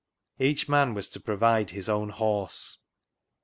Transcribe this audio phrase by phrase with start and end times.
[0.39, 2.79] Each man was to provide his own horse.